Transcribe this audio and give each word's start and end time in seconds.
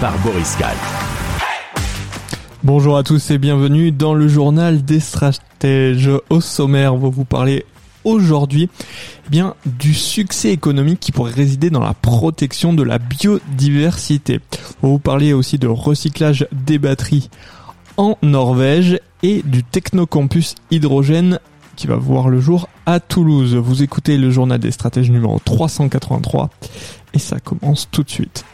par 0.00 0.18
Boris 0.18 0.56
Kahl. 0.56 0.76
Bonjour 2.62 2.96
à 2.96 3.02
tous 3.02 3.30
et 3.30 3.38
bienvenue 3.38 3.92
dans 3.92 4.14
le 4.14 4.28
journal 4.28 4.84
des 4.84 5.00
stratèges. 5.00 6.10
Au 6.30 6.40
sommaire, 6.40 6.94
on 6.94 6.98
va 6.98 7.08
vous 7.08 7.24
parler 7.24 7.66
aujourd'hui 8.04 8.68
eh 9.26 9.30
bien 9.30 9.54
du 9.66 9.94
succès 9.94 10.50
économique 10.50 11.00
qui 11.00 11.12
pourrait 11.12 11.32
résider 11.32 11.70
dans 11.70 11.80
la 11.80 11.94
protection 11.94 12.72
de 12.72 12.82
la 12.82 12.98
biodiversité. 12.98 14.40
On 14.82 14.88
va 14.88 14.92
vous 14.92 14.98
parler 14.98 15.32
aussi 15.32 15.58
de 15.58 15.68
recyclage 15.68 16.46
des 16.52 16.78
batteries 16.78 17.30
en 17.96 18.16
Norvège 18.22 19.00
et 19.22 19.42
du 19.44 19.62
Technocampus 19.62 20.54
Hydrogène 20.70 21.38
qui 21.76 21.86
va 21.86 21.96
voir 21.96 22.28
le 22.28 22.40
jour 22.40 22.68
à 22.86 23.00
Toulouse. 23.00 23.54
Vous 23.54 23.82
écoutez 23.82 24.18
le 24.18 24.30
journal 24.30 24.58
des 24.58 24.70
stratèges 24.70 25.10
numéro 25.10 25.40
383 25.44 26.50
et 27.14 27.18
ça 27.18 27.40
commence 27.40 27.88
tout 27.90 28.02
de 28.02 28.10
suite. 28.10 28.44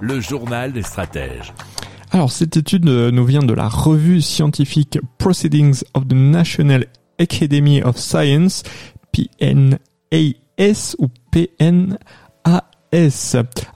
Le 0.00 0.20
journal 0.20 0.72
des 0.72 0.82
stratèges. 0.82 1.52
Alors 2.10 2.32
cette 2.32 2.56
étude 2.56 2.88
euh, 2.88 3.10
nous 3.10 3.24
vient 3.24 3.42
de 3.42 3.54
la 3.54 3.68
revue 3.68 4.20
scientifique 4.20 4.98
Proceedings 5.18 5.82
of 5.94 6.08
the 6.08 6.14
National 6.14 6.86
Academy 7.18 7.82
of 7.82 7.96
Science, 7.98 8.64
PNAS 9.12 10.96
ou 10.98 11.08
PNAS. 11.30 11.96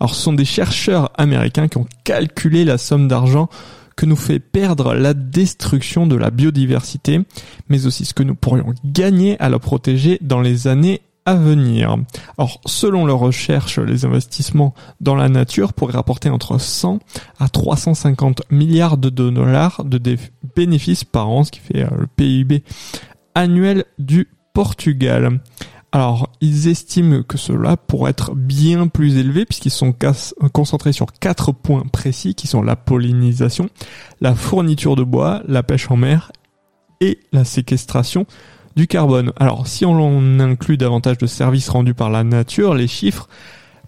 Alors 0.00 0.14
ce 0.14 0.22
sont 0.22 0.32
des 0.32 0.44
chercheurs 0.44 1.12
américains 1.16 1.68
qui 1.68 1.78
ont 1.78 1.86
calculé 2.02 2.64
la 2.64 2.78
somme 2.78 3.06
d'argent 3.06 3.48
que 3.96 4.06
nous 4.06 4.16
fait 4.16 4.40
perdre 4.40 4.94
la 4.94 5.14
destruction 5.14 6.08
de 6.08 6.16
la 6.16 6.30
biodiversité, 6.30 7.20
mais 7.68 7.86
aussi 7.86 8.04
ce 8.04 8.14
que 8.14 8.24
nous 8.24 8.34
pourrions 8.34 8.74
gagner 8.84 9.38
à 9.40 9.48
la 9.48 9.60
protéger 9.60 10.18
dans 10.20 10.40
les 10.40 10.66
années 10.66 11.02
à 11.26 11.34
venir. 11.34 11.96
Alors, 12.36 12.60
selon 12.66 13.06
leurs 13.06 13.18
recherches, 13.18 13.78
les 13.78 14.04
investissements 14.04 14.74
dans 15.00 15.14
la 15.14 15.28
nature 15.28 15.72
pourraient 15.72 15.94
rapporter 15.94 16.28
entre 16.28 16.58
100 16.58 16.98
à 17.38 17.48
350 17.48 18.42
milliards 18.50 18.98
de 18.98 19.08
dollars 19.08 19.84
de 19.84 20.00
bénéfices 20.54 21.04
par 21.04 21.28
an, 21.28 21.44
ce 21.44 21.50
qui 21.50 21.60
fait 21.60 21.82
euh, 21.82 21.88
le 21.98 22.06
PIB 22.06 22.62
annuel 23.34 23.84
du 23.98 24.28
Portugal. 24.52 25.40
Alors, 25.92 26.28
ils 26.40 26.66
estiment 26.68 27.22
que 27.22 27.38
cela 27.38 27.76
pourrait 27.76 28.10
être 28.10 28.34
bien 28.34 28.88
plus 28.88 29.16
élevé 29.16 29.44
puisqu'ils 29.44 29.70
sont 29.70 29.94
concentrés 30.52 30.92
sur 30.92 31.12
quatre 31.12 31.52
points 31.52 31.84
précis 31.92 32.34
qui 32.34 32.48
sont 32.48 32.62
la 32.62 32.74
pollinisation, 32.74 33.68
la 34.20 34.34
fourniture 34.34 34.96
de 34.96 35.04
bois, 35.04 35.42
la 35.46 35.62
pêche 35.62 35.88
en 35.92 35.96
mer 35.96 36.32
et 37.00 37.20
la 37.32 37.44
séquestration 37.44 38.26
du 38.76 38.86
carbone. 38.86 39.32
Alors, 39.36 39.66
si 39.66 39.84
on 39.84 40.40
inclut 40.40 40.76
davantage 40.76 41.18
de 41.18 41.26
services 41.26 41.68
rendus 41.68 41.94
par 41.94 42.10
la 42.10 42.24
nature, 42.24 42.74
les 42.74 42.88
chiffres 42.88 43.28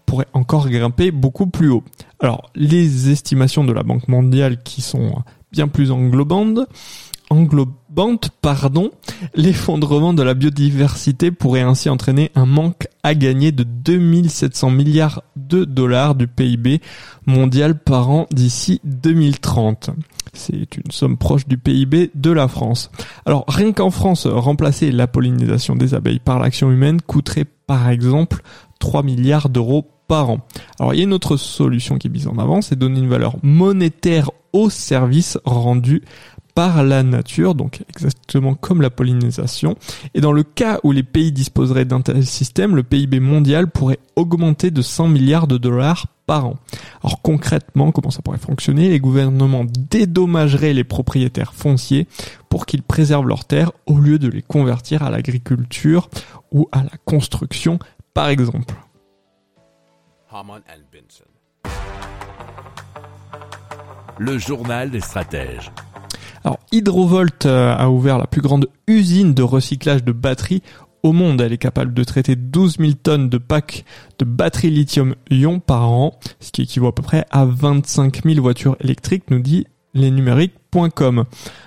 pourraient 0.05 0.29
encore 0.33 0.69
grimper 0.69 1.11
beaucoup 1.11 1.47
plus 1.47 1.69
haut. 1.69 1.85
Alors, 2.21 2.51
les 2.55 3.11
estimations 3.11 3.65
de 3.65 3.73
la 3.73 3.83
Banque 3.83 4.09
mondiale 4.09 4.63
qui 4.63 4.81
sont 4.81 5.23
bien 5.53 5.69
plus 5.69 5.91
englobantes, 5.91 6.61
englobantes, 7.31 8.31
pardon, 8.41 8.91
l'effondrement 9.35 10.15
de 10.15 10.23
la 10.23 10.35
biodiversité 10.35 11.31
pourrait 11.31 11.63
ainsi 11.63 11.89
entraîner 11.89 12.31
un 12.35 12.47
manque 12.47 12.87
à 13.03 13.15
gagner 13.15 13.53
de 13.53 13.65
2700 13.65 14.71
milliards 14.71 15.23
de 15.35 15.65
dollars 15.65 16.15
du 16.15 16.29
PIB 16.29 16.81
mondial 17.27 17.79
par 17.79 18.11
an 18.11 18.27
d'ici 18.31 18.81
2030. 18.85 19.91
C'est 20.37 20.77
une 20.77 20.91
somme 20.91 21.17
proche 21.17 21.47
du 21.47 21.59
PIB 21.59 22.11
de 22.15 22.31
la 22.31 22.49
France. 22.49 22.91
Alors 23.25 23.45
rien 23.49 23.73
qu'en 23.73 23.91
France, 23.91 24.27
remplacer 24.27 24.93
la 24.93 25.07
pollinisation 25.07 25.77
des 25.77 25.95
abeilles 25.95 26.19
par 26.19 26.39
l'action 26.39 26.71
humaine 26.71 27.01
coûterait 27.01 27.47
par 27.67 27.89
exemple 27.89 28.43
3 28.79 29.03
milliards 29.03 29.49
d'euros 29.49 29.91
par 30.09 30.31
an. 30.31 30.41
Alors 30.79 30.95
il 30.95 30.99
y 30.99 31.01
a 31.01 31.05
une 31.05 31.13
autre 31.13 31.37
solution 31.37 31.99
qui 31.99 32.07
est 32.07 32.11
mise 32.11 32.29
en 32.29 32.39
avant, 32.39 32.61
c'est 32.63 32.79
donner 32.79 33.01
une 33.01 33.09
valeur 33.09 33.37
monétaire 33.43 34.31
aux 34.53 34.71
services 34.71 35.39
rendus 35.45 36.03
par 36.55 36.83
la 36.83 37.03
nature, 37.03 37.55
donc 37.55 37.83
exactement 37.91 38.55
comme 38.55 38.81
la 38.81 38.89
pollinisation. 38.89 39.77
Et 40.15 40.23
dans 40.23 40.33
le 40.33 40.43
cas 40.43 40.81
où 40.85 40.93
les 40.93 41.03
pays 41.03 41.31
disposeraient 41.31 41.85
d'un 41.85 42.01
tel 42.01 42.25
système, 42.25 42.75
le 42.75 42.83
PIB 42.83 43.21
mondial 43.21 43.71
pourrait 43.71 43.99
augmenter 44.17 44.71
de 44.71 44.81
100 44.81 45.09
milliards 45.09 45.47
de 45.47 45.59
dollars 45.59 46.07
par 46.27 46.47
an. 46.47 46.57
Alors 47.03 47.23
concrètement, 47.23 47.93
comment 47.93 48.11
ça 48.11 48.23
pourrait 48.23 48.39
fonctionner? 48.39 48.89
Les 48.89 49.01
gouvernements 49.01 49.65
dédommageraient 49.65 50.75
les 50.75 50.85
propriétaires 50.85 51.55
fonciers 51.55 52.07
pour 52.49 52.67
qu'ils 52.67 52.83
préservent 52.83 53.27
leurs 53.27 53.45
terres 53.45 53.73
au 53.87 53.99
lieu 53.99 54.19
de 54.19 54.29
les 54.29 54.43
convertir 54.43 55.03
à 55.03 55.11
l'agriculture 55.11 56.09
ou 56.53 56.69
à 56.73 56.83
la 56.83 56.91
construction, 57.05 57.79
par 58.15 58.29
exemple. 58.29 58.75
Le 64.19 64.39
journal 64.39 64.91
des 64.91 65.01
stratèges. 65.01 65.71
Alors 66.45 66.59
Hydrovolt 66.71 67.47
euh, 67.47 67.75
a 67.77 67.91
ouvert 67.91 68.19
la 68.19 68.27
plus 68.27 68.41
grande 68.41 68.69
usine 68.87 69.35
de 69.35 69.43
recyclage 69.43 70.05
de 70.05 70.13
batteries 70.13 70.63
au 71.03 71.13
monde. 71.13 71.41
Elle 71.41 71.53
est 71.53 71.59
capable 71.59 71.95
de 71.95 72.05
traiter 72.05 72.37
12 72.37 72.79
000 72.79 72.93
tonnes 73.03 73.29
de 73.29 73.39
packs 73.39 73.85
de 74.19 74.25
batteries 74.25 74.71
lithium-ion 74.71 75.61
par 75.61 75.91
an, 75.91 76.19
ce 76.41 76.51
qui 76.53 76.63
équivaut 76.63 76.89
à 76.89 76.95
peu 76.95 77.03
près 77.03 77.27
à 77.31 77.45
25 77.45 78.25
000 78.25 78.41
voitures 78.41 78.77
électriques, 78.81 79.31
nous 79.31 79.41
dit 79.41 79.67
lesnumériques.com. 79.95 81.25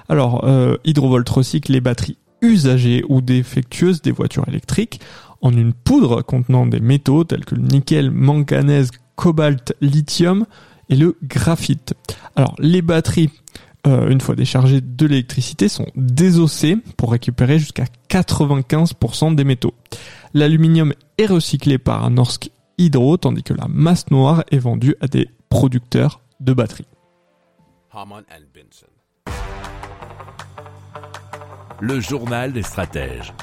Alors 0.08 0.46
euh, 0.46 0.78
Hydrovolt 0.86 1.28
recycle 1.28 1.72
les 1.72 1.82
batteries 1.82 2.18
usagées 2.42 3.04
ou 3.10 3.22
défectueuses 3.22 4.02
des 4.02 4.12
voitures 4.12 4.48
électriques 4.48 5.02
en 5.42 5.52
une 5.52 5.74
poudre 5.74 6.22
contenant 6.22 6.66
des 6.66 6.80
métaux 6.80 7.24
tels 7.24 7.46
que 7.46 7.56
le 7.56 7.62
nickel, 7.62 8.12
manganèse, 8.12 8.92
cobalt, 9.16 9.74
lithium 9.82 10.46
et 10.90 10.96
le 10.96 11.18
graphite. 11.24 11.94
Alors 12.36 12.56
les 12.60 12.82
batteries 12.82 13.30
euh, 13.88 14.10
une 14.10 14.22
fois 14.22 14.36
déchargées 14.36 14.82
de 14.82 15.06
l'électricité, 15.06 15.70
sont 15.70 15.88
désossées 15.96 16.78
pour 16.98 17.12
récupérer 17.12 17.60
jusqu'à 17.60 17.86
95% 18.10 19.36
des 19.36 19.44
métaux. 19.44 19.74
L'aluminium 20.34 20.94
est 21.18 21.26
recyclé 21.26 21.78
par 21.78 22.04
un 22.04 22.12
Norsk 22.12 22.52
Hydro, 22.78 23.18
tandis 23.18 23.44
que 23.44 23.54
la 23.54 23.68
masse 23.68 24.10
noire 24.12 24.44
est 24.52 24.60
vendue 24.60 24.96
à 25.02 25.08
des 25.08 25.30
producteurs 25.50 26.22
de 26.40 26.54
batteries. 26.54 26.88
Le 31.82 32.00
journal 32.00 32.54
des 32.54 32.64
stratèges. 32.64 33.34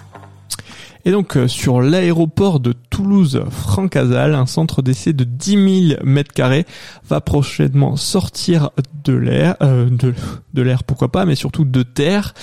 Et 1.06 1.12
donc 1.12 1.36
euh, 1.36 1.46
sur 1.46 1.80
l'aéroport 1.80 2.58
de 2.58 2.74
Toulouse-Francazal, 2.90 4.34
un 4.34 4.46
centre 4.46 4.82
d'essai 4.82 5.12
de 5.12 5.22
10 5.22 5.90
000 5.90 6.00
mètres 6.02 6.32
carrés 6.32 6.66
va 7.08 7.20
prochainement 7.20 7.94
sortir 7.94 8.70
de 9.04 9.12
l'air, 9.12 9.54
euh, 9.62 9.88
de, 9.88 10.62
l'air 10.62 10.82
pourquoi 10.82 11.12
pas, 11.12 11.24
mais 11.24 11.36
surtout 11.36 11.64
de 11.64 11.84
terre, 11.84 12.34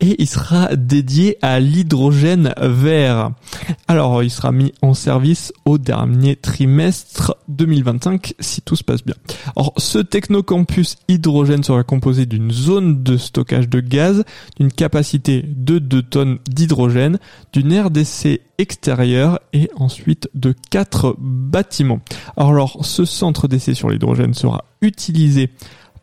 et 0.00 0.16
il 0.18 0.26
sera 0.26 0.74
dédié 0.74 1.38
à 1.40 1.60
l'hydrogène 1.60 2.52
vert. 2.60 3.30
Alors 3.86 4.24
il 4.24 4.30
sera 4.30 4.50
mis 4.50 4.72
en 4.82 4.92
service 4.92 5.52
au 5.64 5.78
dernier 5.78 6.34
trimestre 6.34 7.36
2025 7.46 8.34
si 8.40 8.60
tout 8.60 8.74
se 8.74 8.82
passe 8.82 9.04
bien. 9.04 9.14
Alors 9.54 9.72
ce 9.76 9.98
technocampus 9.98 10.96
hydrogène 11.06 11.62
sera 11.62 11.84
composé 11.84 12.26
d'une 12.26 12.50
zone 12.50 13.04
de 13.04 13.16
stockage 13.16 13.68
de 13.68 13.78
gaz, 13.78 14.24
d'une 14.58 14.72
capacité 14.72 15.44
de 15.46 15.78
2 15.78 16.02
tonnes 16.02 16.38
d'hydrogène, 16.48 17.20
d'une 17.52 17.70
aire 17.70 17.92
d'essai 18.00 18.40
extérieure 18.56 19.40
et 19.52 19.68
ensuite 19.76 20.30
de 20.32 20.54
quatre 20.70 21.16
bâtiments. 21.18 22.00
Alors, 22.34 22.82
ce 22.82 23.04
centre 23.04 23.46
d'essai 23.46 23.74
sur 23.74 23.90
l'hydrogène 23.90 24.32
sera 24.32 24.64
utilisé 24.80 25.50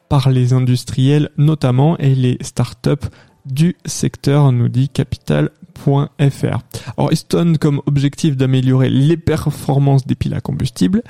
par 0.08 0.30
les 0.30 0.54
industriels 0.54 1.32
notamment 1.40 1.98
et 1.98 2.14
les 2.14 2.38
startups 2.42 3.08
du 3.48 3.78
secteur, 3.86 4.52
nous 4.52 4.70
dit 4.70 4.90
capital.fr. 4.90 6.60
Alors, 6.98 7.10
donne 7.32 7.58
comme 7.58 7.82
objectif 7.88 8.38
d'améliorer 8.38 8.92
les 8.92 9.18
performances 9.18 10.06
des 10.06 10.14
piles 10.14 10.36
à 10.36 10.40
combustible, 10.40 11.02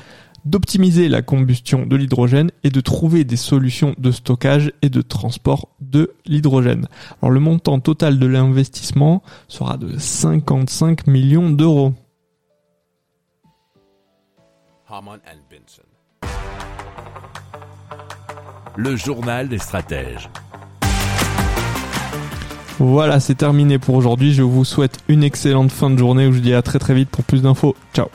d'optimiser 0.45 1.09
la 1.09 1.21
combustion 1.21 1.85
de 1.85 1.97
l'hydrogène 1.97 2.51
et 2.63 2.69
de 2.69 2.79
trouver 2.79 3.25
des 3.25 3.35
solutions 3.35 3.93
de 3.97 4.11
stockage 4.11 4.71
et 4.81 4.89
de 4.89 5.01
transport 5.01 5.67
de 5.89 6.13
l'hydrogène. 6.25 6.87
Alors 7.21 7.31
le 7.31 7.39
montant 7.39 7.79
total 7.79 8.19
de 8.19 8.27
l'investissement 8.27 9.21
sera 9.47 9.77
de 9.77 9.97
55 9.97 11.07
millions 11.07 11.49
d'euros. 11.49 11.93
Le 18.75 18.95
journal 18.95 19.49
des 19.49 19.57
stratèges. 19.57 20.29
Voilà, 22.79 23.19
c'est 23.19 23.35
terminé 23.35 23.79
pour 23.79 23.95
aujourd'hui. 23.95 24.33
Je 24.33 24.43
vous 24.43 24.63
souhaite 24.63 24.99
une 25.07 25.23
excellente 25.23 25.71
fin 25.71 25.89
de 25.89 25.97
journée. 25.97 26.25
Je 26.25 26.29
vous 26.29 26.39
dis 26.39 26.53
à 26.53 26.61
très 26.61 26.77
très 26.77 26.93
vite 26.93 27.09
pour 27.09 27.23
plus 27.23 27.41
d'infos. 27.41 27.75
Ciao. 27.93 28.07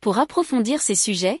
Pour 0.00 0.18
approfondir 0.18 0.80
ces 0.80 0.94
sujets, 0.94 1.40